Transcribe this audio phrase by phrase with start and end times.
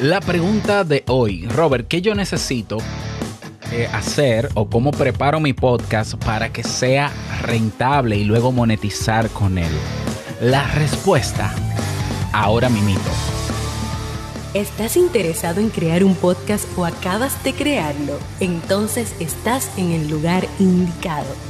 [0.00, 2.78] La pregunta de hoy, Robert, ¿qué yo necesito
[3.70, 7.12] eh, hacer o cómo preparo mi podcast para que sea
[7.42, 9.70] rentable y luego monetizar con él?
[10.40, 11.54] La respuesta,
[12.32, 13.10] ahora mi mito.
[14.54, 18.18] ¿Estás interesado en crear un podcast o acabas de crearlo?
[18.40, 21.49] Entonces estás en el lugar indicado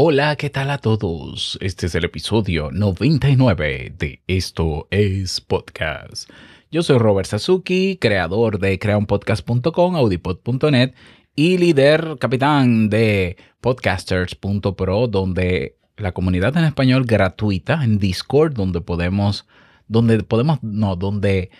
[0.00, 1.58] Hola, ¿qué tal a todos?
[1.60, 6.30] Este es el episodio 99 de Esto es Podcast.
[6.70, 10.94] Yo soy Robert Sasuki, creador de creaunpodcast.com, audipod.net
[11.34, 19.48] y líder capitán de podcasters.pro, donde la comunidad en español gratuita en Discord, donde podemos,
[19.88, 21.50] donde podemos, no, donde,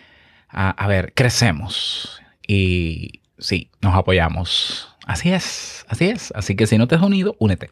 [0.49, 4.95] a, a ver, crecemos y sí, nos apoyamos.
[5.09, 6.33] Así es, así es.
[6.37, 7.71] Así que si no te has unido, únete.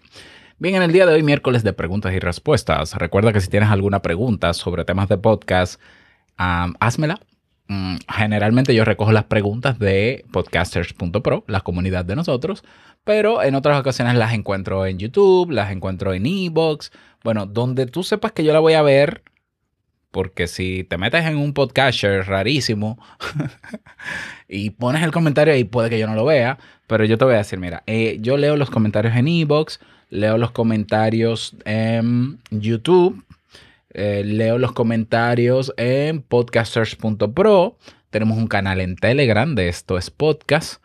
[0.59, 3.69] Bien, en el día de hoy, miércoles de preguntas y respuestas, recuerda que si tienes
[3.69, 5.79] alguna pregunta sobre temas de podcast,
[6.39, 7.21] házmela.
[7.69, 12.65] Mm, generalmente yo recojo las preguntas de podcasters.pro, la comunidad de nosotros,
[13.05, 16.91] pero en otras ocasiones las encuentro en YouTube, las encuentro en Ebox,
[17.23, 19.25] bueno, donde tú sepas que yo la voy a ver,
[20.11, 22.99] porque si te metes en un podcaster rarísimo
[24.49, 27.35] y pones el comentario ahí, puede que yo no lo vea, pero yo te voy
[27.35, 33.25] a decir, mira, eh, yo leo los comentarios en Ebox, leo los comentarios en YouTube,
[33.91, 37.79] eh, leo los comentarios en podcasters.pro.
[38.11, 40.83] Tenemos un canal en Telegram de esto es podcast.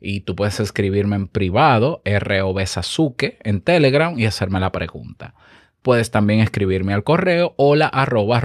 [0.00, 5.34] Y tú puedes escribirme en privado, ROB Sasuke, en Telegram y hacerme la pregunta.
[5.80, 8.42] Puedes también escribirme al correo hola arroba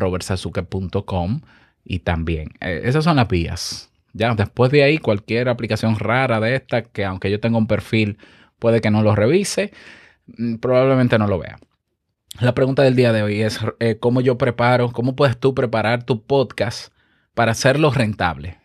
[1.83, 2.51] y también.
[2.61, 3.89] Eh, esas son las vías.
[4.13, 8.17] Ya, después de ahí, cualquier aplicación rara de esta, que aunque yo tenga un perfil,
[8.57, 9.71] puede que no lo revise.
[10.37, 11.59] Mm, probablemente no lo vea.
[12.39, 16.03] La pregunta del día de hoy es eh, cómo yo preparo, cómo puedes tú preparar
[16.03, 16.93] tu podcast
[17.33, 18.57] para hacerlo rentable.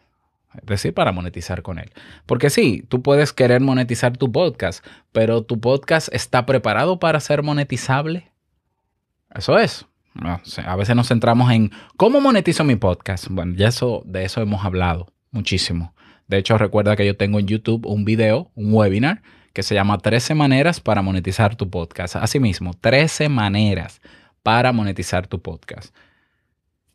[0.54, 1.90] Es decir, para monetizar con él.
[2.26, 7.42] Porque sí, tú puedes querer monetizar tu podcast, pero tu podcast está preparado para ser
[7.42, 8.30] monetizable.
[9.34, 9.86] Eso es.
[10.64, 13.26] a veces nos centramos en cómo monetizo mi podcast.
[13.28, 15.92] Bueno, ya eso, de eso hemos hablado muchísimo.
[16.28, 19.22] De hecho, recuerda que yo tengo en YouTube un video, un webinar
[19.54, 22.16] que se llama 13 maneras para monetizar tu podcast.
[22.16, 24.02] Asimismo, 13 maneras
[24.42, 25.94] para monetizar tu podcast.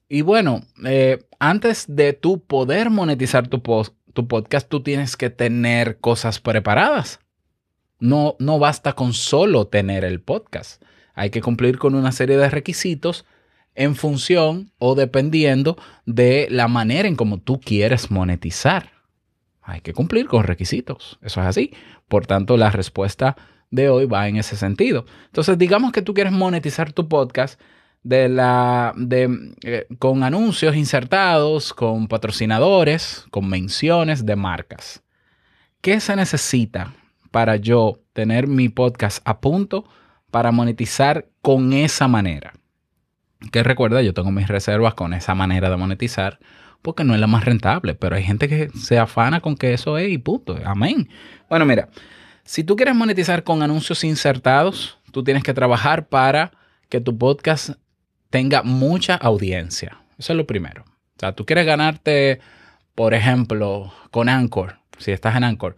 [0.10, 3.62] Y bueno, eh, antes de tú poder monetizar tu,
[4.14, 7.22] tu podcast, tú tienes que tener cosas preparadas.
[8.00, 10.84] No, no basta con solo tener el podcast.
[11.14, 13.26] Hay que cumplir con una serie de requisitos
[13.76, 18.92] en función o dependiendo de la manera en cómo tú quieres monetizar.
[19.62, 21.20] Hay que cumplir con requisitos.
[21.22, 21.72] Eso es así.
[22.10, 23.38] Por tanto, la respuesta
[23.72, 25.06] de hoy va en ese sentido.
[25.28, 27.60] Entonces, digamos que tú quieres monetizar tu podcast
[28.04, 35.04] de la, de, eh, con anuncios insertados, con patrocinadores, con menciones de marcas.
[35.82, 36.94] ¿Qué se necesita
[37.32, 39.86] para yo tener mi podcast a punto
[40.32, 42.54] para monetizar con esa manera?
[43.52, 46.40] Que recuerda, yo tengo mis reservas con esa manera de monetizar
[46.82, 49.98] porque no es la más rentable, pero hay gente que se afana con que eso
[49.98, 50.58] es y punto.
[50.66, 51.10] Amén.
[51.50, 51.90] Bueno, mira,
[52.44, 56.52] si tú quieres monetizar con anuncios insertados, tú tienes que trabajar para
[56.90, 57.72] que tu podcast
[58.30, 59.98] tenga mucha audiencia.
[60.18, 60.84] Eso es lo primero.
[60.84, 62.40] O sea, tú quieres ganarte,
[62.96, 65.76] por ejemplo, con Anchor, si estás en Anchor,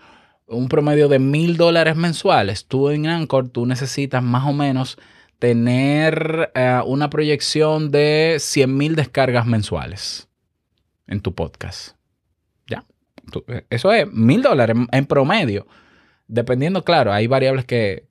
[0.48, 4.98] un promedio de mil dólares mensuales, tú en Anchor, tú necesitas más o menos
[5.40, 10.28] tener eh, una proyección de 100 mil descargas mensuales
[11.12, 11.96] en tu podcast.
[12.68, 12.86] Ya.
[13.48, 15.68] Eh, eso es mil dólares en promedio.
[16.28, 18.08] Dependiendo, claro, hay variables que,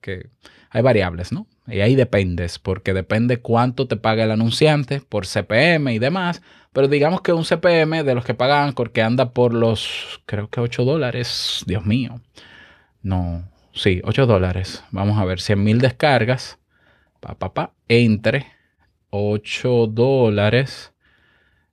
[0.69, 1.47] hay variables, ¿no?
[1.67, 6.41] Y ahí dependes, porque depende cuánto te paga el anunciante por CPM y demás.
[6.71, 10.61] Pero digamos que un CPM de los que pagan, porque anda por los, creo que
[10.61, 12.21] 8 dólares, Dios mío.
[13.01, 13.43] No,
[13.73, 14.83] sí, 8 dólares.
[14.91, 16.59] Vamos a ver, 100 mil descargas.
[17.19, 18.47] Pa, pa, pa, entre
[19.09, 20.93] 8 dólares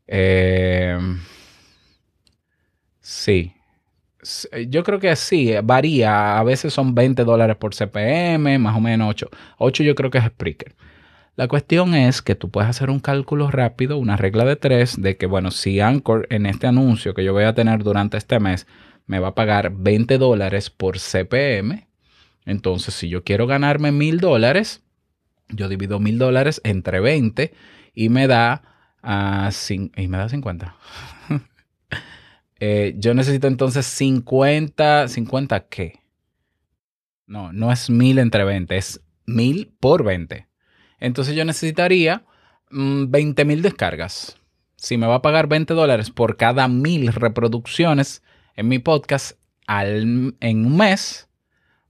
[0.09, 0.99] eh,
[3.01, 3.55] sí.
[4.69, 6.39] Yo creo que sí, varía.
[6.39, 9.31] A veces son 20 dólares por CPM, más o menos 8.
[9.59, 10.75] 8 yo creo que es Spreaker.
[11.39, 15.17] La cuestión es que tú puedes hacer un cálculo rápido, una regla de tres, de
[15.17, 18.67] que, bueno, si Anchor en este anuncio que yo voy a tener durante este mes
[19.07, 21.87] me va a pagar 20 dólares por CPM,
[22.45, 24.83] entonces si yo quiero ganarme mil dólares,
[25.49, 27.55] yo divido mil dólares entre 20
[27.95, 28.63] y me da,
[29.03, 29.51] uh,
[29.97, 30.77] y me da 50.
[32.61, 36.01] Eh, yo necesito entonces 50, 50 qué?
[37.25, 40.49] No, no es mil entre 20, es mil por 20.
[40.99, 42.25] Entonces yo necesitaría
[42.71, 44.39] 20 mm, mil descargas.
[44.75, 48.23] Si me va a pagar 20 dólares por cada mil reproducciones
[48.57, 51.29] en mi podcast al, en un mes,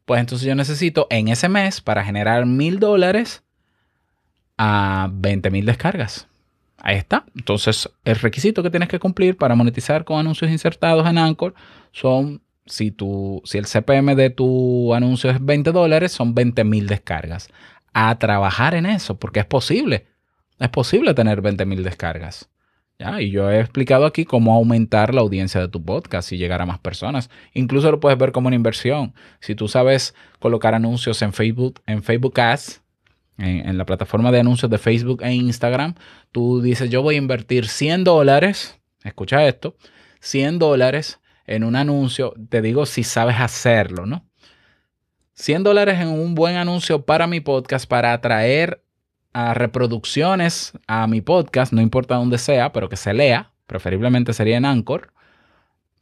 [0.05, 3.43] pues entonces yo necesito en ese mes para generar mil dólares
[4.57, 6.29] a 20 mil descargas.
[6.81, 7.25] Ahí está.
[7.37, 11.55] Entonces, el requisito que tienes que cumplir para monetizar con anuncios insertados en Anchor
[11.93, 16.87] son, si, tu, si el CPM de tu anuncio es 20 dólares, son 20 mil
[16.87, 17.49] descargas.
[17.93, 20.07] A trabajar en eso, porque es posible.
[20.61, 22.49] Es posible tener 20 mil descargas.
[22.99, 23.21] ¿Ya?
[23.21, 26.67] Y yo he explicado aquí cómo aumentar la audiencia de tu podcast y llegar a
[26.67, 27.31] más personas.
[27.55, 29.15] Incluso lo puedes ver como una inversión.
[29.41, 32.83] Si tú sabes colocar anuncios en Facebook, en Facebook Ads,
[33.39, 35.95] en, la plataforma de anuncios de Facebook e Instagram,
[36.33, 39.77] tú dices, yo voy a invertir 100 dólares, escucha esto,
[40.21, 44.27] 100 dólares en un anuncio, te digo si sabes hacerlo, ¿no?
[45.35, 48.83] 100 dólares en un buen anuncio para mi podcast, para atraer
[49.33, 54.57] a reproducciones a mi podcast, no importa dónde sea, pero que se lea, preferiblemente sería
[54.57, 55.13] en Anchor,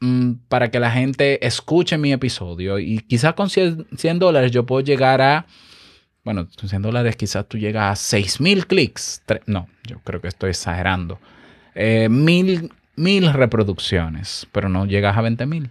[0.00, 2.79] mm, para que la gente escuche mi episodio.
[2.79, 5.47] Y quizás con 100 dólares yo puedo llegar a
[6.26, 9.23] bueno, 100 dólares quizás tú llegas a 6 mil clics.
[9.46, 11.20] No, yo creo que estoy exagerando.
[11.76, 15.70] Eh, mil, mil reproducciones, pero no llegas a 20 mil.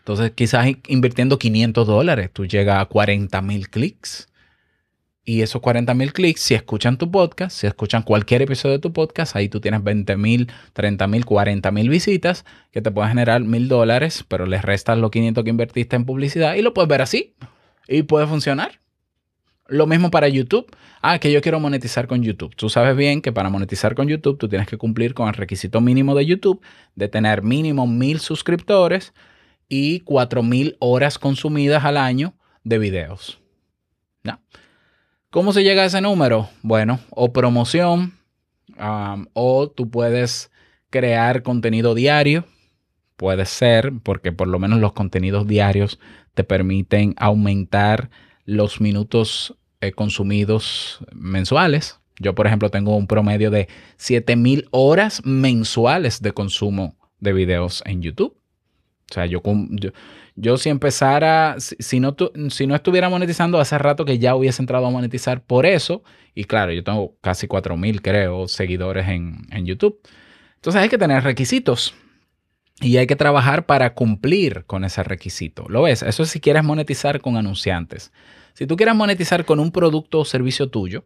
[0.00, 4.28] Entonces, quizás invirtiendo 500 dólares, tú llegas a 40 mil clics.
[5.24, 8.92] Y esos 40 mil clics, si escuchan tu podcast, si escuchan cualquier episodio de tu
[8.92, 13.40] podcast, ahí tú tienes 20 mil, 30 mil, 40 mil visitas que te pueden generar
[13.40, 17.00] mil dólares, pero les restas los 500 que invertiste en publicidad y lo puedes ver
[17.00, 17.34] así.
[17.86, 18.80] Y puede funcionar.
[19.68, 20.74] Lo mismo para YouTube.
[21.02, 22.56] Ah, que yo quiero monetizar con YouTube.
[22.56, 25.82] Tú sabes bien que para monetizar con YouTube tú tienes que cumplir con el requisito
[25.82, 26.62] mínimo de YouTube
[26.94, 29.12] de tener mínimo mil suscriptores
[29.68, 32.34] y cuatro mil horas consumidas al año
[32.64, 33.40] de videos.
[35.30, 36.48] ¿Cómo se llega a ese número?
[36.62, 38.14] Bueno, o promoción,
[39.34, 40.50] o tú puedes
[40.88, 42.46] crear contenido diario.
[43.16, 45.98] Puede ser, porque por lo menos los contenidos diarios
[46.32, 48.08] te permiten aumentar
[48.48, 52.00] los minutos eh, consumidos mensuales.
[52.18, 53.68] Yo, por ejemplo, tengo un promedio de
[53.98, 58.34] 7000 horas mensuales de consumo de videos en YouTube.
[59.10, 62.16] O sea, yo, si empezara, si, no,
[62.48, 66.02] si no estuviera monetizando, hace rato que ya hubiese entrado a monetizar por eso.
[66.34, 70.00] Y claro, yo tengo casi 4000, creo, seguidores en, en YouTube.
[70.54, 71.94] Entonces hay que tener requisitos.
[72.80, 75.66] Y hay que trabajar para cumplir con ese requisito.
[75.68, 76.02] ¿Lo ves?
[76.02, 78.12] Eso es si quieres monetizar con anunciantes.
[78.54, 81.04] Si tú quieres monetizar con un producto o servicio tuyo,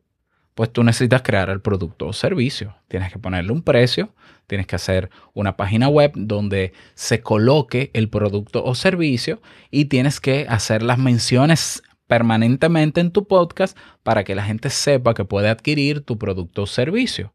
[0.55, 2.75] pues tú necesitas crear el producto o servicio.
[2.89, 4.15] Tienes que ponerle un precio,
[4.47, 9.41] tienes que hacer una página web donde se coloque el producto o servicio
[9.71, 15.15] y tienes que hacer las menciones permanentemente en tu podcast para que la gente sepa
[15.15, 17.33] que puede adquirir tu producto o servicio.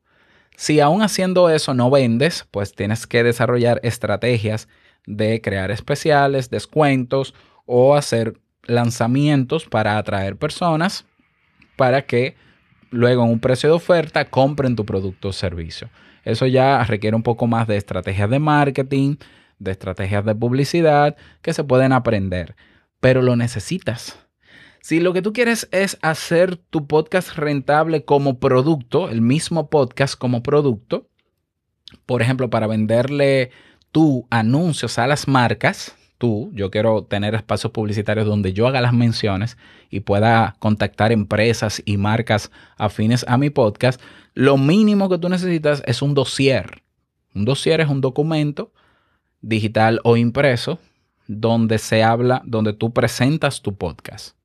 [0.58, 4.68] Si aún haciendo eso no vendes, pues tienes que desarrollar estrategias
[5.06, 7.36] de crear especiales, descuentos
[7.68, 11.06] o hacer lanzamientos para atraer personas
[11.76, 12.36] para que
[12.90, 15.92] luego en un precio de oferta compren tu producto o servicio.
[16.26, 19.18] Eso ya requiere un poco más de estrategias de marketing,
[19.60, 22.56] de estrategias de publicidad que se pueden aprender,
[23.00, 24.27] pero lo necesitas.
[24.88, 30.18] Si lo que tú quieres es hacer tu podcast rentable como producto, el mismo podcast
[30.18, 31.10] como producto,
[32.06, 33.52] por ejemplo, para venderle
[33.92, 38.94] tu anuncios a las marcas, tú, yo quiero tener espacios publicitarios donde yo haga las
[38.94, 39.58] menciones
[39.90, 44.00] y pueda contactar empresas y marcas afines a mi podcast,
[44.36, 46.82] lo mínimo que tú necesitas es un dossier.
[47.36, 48.72] Un dossier es un documento
[49.42, 50.80] digital o impreso
[51.28, 54.37] donde se habla, donde tú presentas tu podcast.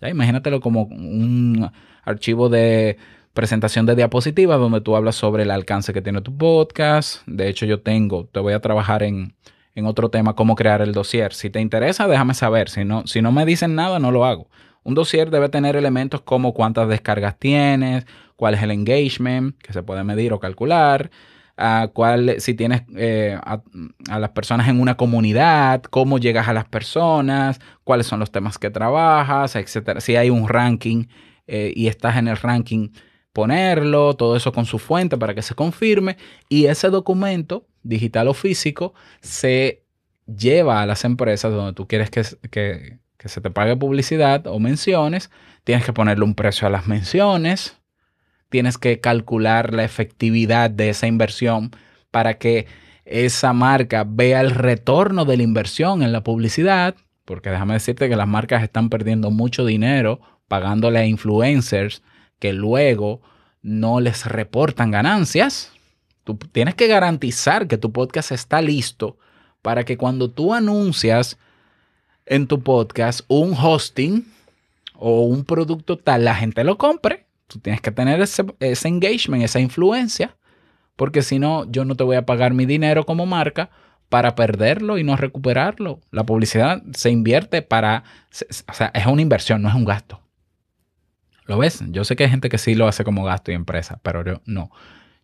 [0.00, 0.08] ¿Ya?
[0.08, 1.70] Imagínatelo como un
[2.04, 2.96] archivo de
[3.32, 7.22] presentación de diapositivas donde tú hablas sobre el alcance que tiene tu podcast.
[7.26, 9.34] De hecho, yo tengo, te voy a trabajar en
[9.74, 11.32] en otro tema cómo crear el dossier.
[11.32, 12.68] Si te interesa, déjame saber.
[12.68, 14.48] Si no, si no me dicen nada, no lo hago.
[14.82, 19.82] Un dossier debe tener elementos como cuántas descargas tienes, cuál es el engagement, que se
[19.82, 21.10] puede medir o calcular,
[21.60, 23.60] a cuál, si tienes eh, a,
[24.18, 28.70] las personas en una comunidad, cómo llegas a las personas, cuáles son los temas que
[28.70, 30.00] trabajas, etcétera.
[30.00, 31.06] Si hay un ranking
[31.46, 32.88] eh, y estás en el ranking,
[33.32, 36.16] ponerlo, todo eso con su fuente para que se confirme
[36.48, 39.84] y ese documento, digital o físico, se
[40.26, 44.58] lleva a las empresas donde tú quieres que, que, que se te pague publicidad o
[44.58, 45.30] menciones,
[45.64, 47.79] tienes que ponerle un precio a las menciones,
[48.50, 51.70] tienes que calcular la efectividad de esa inversión
[52.10, 52.66] para que
[53.04, 58.16] esa marca vea el retorno de la inversión en la publicidad, porque déjame decirte que
[58.16, 62.02] las marcas están perdiendo mucho dinero pagándole a influencers
[62.38, 63.22] que luego
[63.62, 65.72] no les reportan ganancias.
[66.24, 69.16] Tú tienes que garantizar que tu podcast está listo
[69.62, 71.38] para que cuando tú anuncias
[72.26, 74.26] en tu podcast un hosting
[74.94, 77.29] o un producto tal, la gente lo compre.
[77.50, 80.36] Tú tienes que tener ese, ese engagement, esa influencia,
[80.94, 83.70] porque si no, yo no te voy a pagar mi dinero como marca
[84.08, 86.00] para perderlo y no recuperarlo.
[86.12, 88.04] La publicidad se invierte para,
[88.68, 90.20] o sea, es una inversión, no es un gasto.
[91.46, 91.82] ¿Lo ves?
[91.88, 94.40] Yo sé que hay gente que sí lo hace como gasto y empresa, pero yo
[94.46, 94.70] no.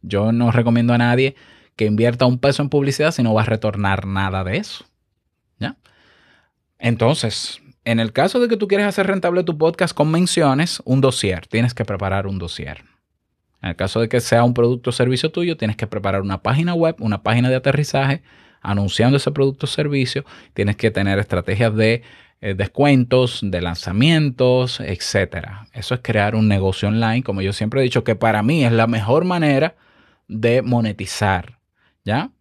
[0.02, 1.36] Yo no recomiendo a nadie
[1.76, 4.84] que invierta un peso en publicidad si no va a retornar nada de eso.
[5.60, 5.76] ¿Ya?
[6.80, 11.00] Entonces, en el caso de que tú quieres hacer rentable tu podcast con menciones, un
[11.00, 12.84] dossier, tienes que preparar un dossier.
[13.62, 16.42] En el caso de que sea un producto o servicio tuyo, tienes que preparar una
[16.42, 18.22] página web, una página de aterrizaje
[18.60, 20.24] anunciando ese producto o servicio.
[20.52, 22.02] Tienes que tener estrategias de
[22.40, 25.68] eh, descuentos, de lanzamientos, etcétera.
[25.72, 28.72] Eso es crear un negocio online, como yo siempre he dicho, que para mí es
[28.72, 29.76] la mejor manera
[30.26, 31.60] de monetizar.
[32.04, 32.32] ¿Ya?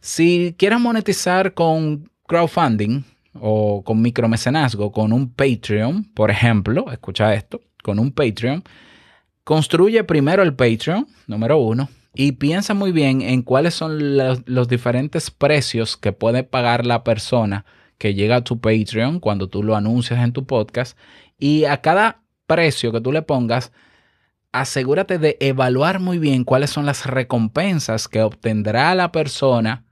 [0.00, 7.60] Si quieres monetizar con crowdfunding o con micromecenazgo, con un Patreon, por ejemplo, escucha esto,
[7.82, 8.64] con un Patreon,
[9.44, 14.68] construye primero el Patreon, número uno, y piensa muy bien en cuáles son los, los
[14.68, 17.64] diferentes precios que puede pagar la persona
[17.98, 20.96] que llega a tu Patreon cuando tú lo anuncias en tu podcast.
[21.38, 23.72] Y a cada precio que tú le pongas,
[24.52, 29.84] asegúrate de evaluar muy bien cuáles son las recompensas que obtendrá la persona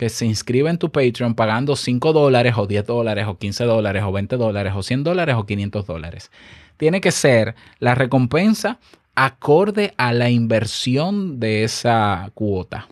[0.00, 4.02] que se inscribe en tu Patreon pagando 5 dólares o 10 dólares o 15 dólares
[4.02, 6.30] o 20 dólares o 100 dólares o 500 dólares.
[6.78, 8.78] Tiene que ser la recompensa
[9.14, 12.88] acorde a la inversión de esa cuota.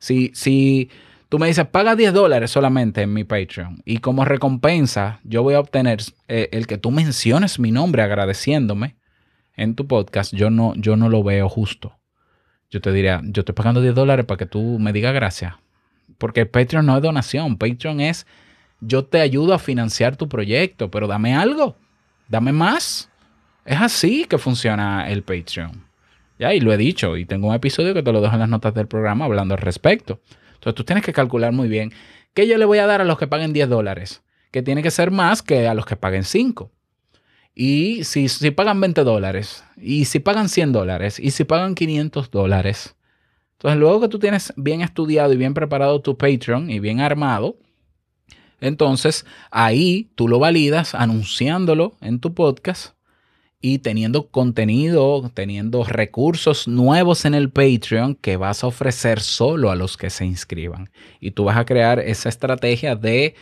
[0.00, 0.90] Si, si
[1.28, 5.54] Tú me dices, paga 10 dólares solamente en mi Patreon y como recompensa yo voy
[5.54, 8.96] a obtener eh, el que tú menciones mi nombre agradeciéndome
[9.56, 10.34] en tu podcast.
[10.34, 11.96] Yo no, yo no lo veo justo.
[12.74, 15.54] Yo te diría, yo estoy pagando 10 dólares para que tú me digas gracias.
[16.18, 17.56] Porque Patreon no es donación.
[17.56, 18.26] Patreon es,
[18.80, 21.76] yo te ayudo a financiar tu proyecto, pero dame algo.
[22.26, 23.08] Dame más.
[23.64, 25.84] Es así que funciona el Patreon.
[26.40, 28.48] Ya, y lo he dicho, y tengo un episodio que te lo dejo en las
[28.48, 30.18] notas del programa hablando al respecto.
[30.54, 31.92] Entonces tú tienes que calcular muy bien
[32.34, 34.90] qué yo le voy a dar a los que paguen 10 dólares, que tiene que
[34.90, 36.72] ser más que a los que paguen 5.
[37.54, 42.30] Y si, si pagan 20 dólares, y si pagan 100 dólares, y si pagan 500
[42.30, 42.96] dólares.
[43.52, 47.56] Entonces luego que tú tienes bien estudiado y bien preparado tu Patreon y bien armado,
[48.60, 52.94] entonces ahí tú lo validas anunciándolo en tu podcast
[53.60, 59.76] y teniendo contenido, teniendo recursos nuevos en el Patreon que vas a ofrecer solo a
[59.76, 60.90] los que se inscriban.
[61.20, 63.34] Y tú vas a crear esa estrategia de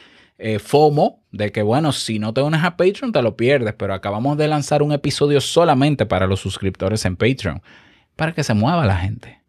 [0.43, 3.95] eh, FOMO, de que bueno, si no te unes a Patreon te lo pierdes, pero
[3.95, 7.63] acabamos de lanzar un episodio solamente para los suscriptores en Patreon,
[8.17, 9.41] para que se mueva la gente.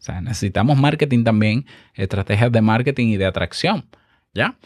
[0.00, 3.86] O sea, necesitamos marketing también, estrategias de marketing y de atracción.
[4.34, 4.56] ¿Ya?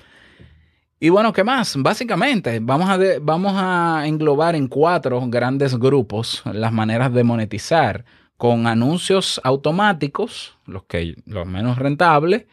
[0.98, 1.76] Y bueno, ¿qué más?
[1.76, 8.06] Básicamente, vamos a, vamos a englobar en cuatro grandes grupos las maneras de monetizar
[8.38, 12.46] con anuncios automáticos, los, que, los menos rentables,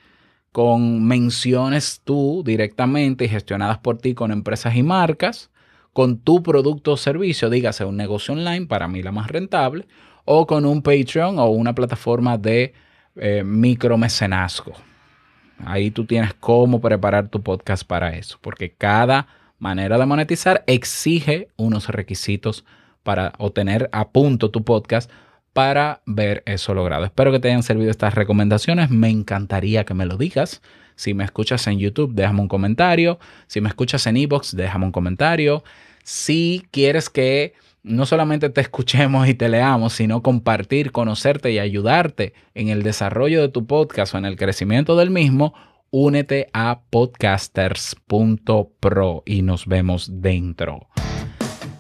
[0.54, 5.50] con menciones tú directamente y gestionadas por ti con empresas y marcas,
[5.94, 9.88] con tu producto o servicio, dígase un negocio online, para mí la más rentable,
[10.26, 12.74] o con un Patreon o una plataforma de
[13.16, 14.74] eh, micromecenazgo.
[15.66, 21.48] Ahí tú tienes cómo preparar tu podcast para eso, porque cada manera de monetizar exige
[21.58, 22.64] unos requisitos
[23.02, 25.10] para obtener a punto tu podcast
[25.54, 27.06] para ver eso logrado.
[27.06, 28.90] Espero que te hayan servido estas recomendaciones.
[28.90, 30.62] Me encantaría que me lo digas.
[30.96, 33.20] Si me escuchas en YouTube, déjame un comentario.
[33.48, 35.64] Si me escuchas en Ebox, déjame un comentario.
[36.04, 42.34] Si quieres que no solamente te escuchemos y te leamos, sino compartir, conocerte y ayudarte
[42.56, 45.54] en el desarrollo de tu podcast o en el crecimiento del mismo,
[45.92, 50.88] únete a podcasters.pro y nos vemos dentro.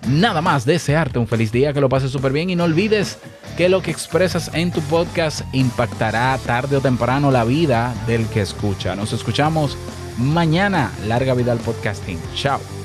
[0.07, 3.17] Nada más, desearte un feliz día, que lo pases súper bien y no olvides
[3.57, 8.41] que lo que expresas en tu podcast impactará tarde o temprano la vida del que
[8.41, 8.95] escucha.
[8.95, 9.77] Nos escuchamos
[10.17, 10.91] mañana.
[11.07, 12.19] Larga vida al podcasting.
[12.35, 12.82] Chao.